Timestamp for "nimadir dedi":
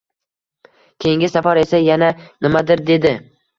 2.47-3.15